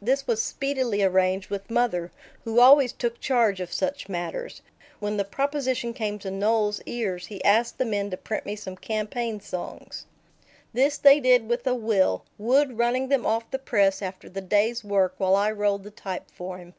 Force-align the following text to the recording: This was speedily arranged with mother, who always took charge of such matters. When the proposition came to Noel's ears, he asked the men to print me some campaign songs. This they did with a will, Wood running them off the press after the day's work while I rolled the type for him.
This 0.00 0.24
was 0.28 0.40
speedily 0.40 1.02
arranged 1.02 1.50
with 1.50 1.68
mother, 1.68 2.12
who 2.44 2.60
always 2.60 2.92
took 2.92 3.18
charge 3.18 3.58
of 3.60 3.72
such 3.72 4.08
matters. 4.08 4.62
When 5.00 5.16
the 5.16 5.24
proposition 5.24 5.92
came 5.92 6.20
to 6.20 6.30
Noel's 6.30 6.80
ears, 6.86 7.26
he 7.26 7.42
asked 7.44 7.78
the 7.78 7.84
men 7.84 8.08
to 8.10 8.16
print 8.16 8.46
me 8.46 8.54
some 8.54 8.76
campaign 8.76 9.40
songs. 9.40 10.06
This 10.72 10.96
they 10.96 11.18
did 11.18 11.48
with 11.48 11.66
a 11.66 11.74
will, 11.74 12.24
Wood 12.38 12.78
running 12.78 13.08
them 13.08 13.26
off 13.26 13.50
the 13.50 13.58
press 13.58 14.00
after 14.00 14.28
the 14.28 14.40
day's 14.40 14.84
work 14.84 15.14
while 15.18 15.34
I 15.34 15.50
rolled 15.50 15.82
the 15.82 15.90
type 15.90 16.30
for 16.30 16.58
him. 16.58 16.74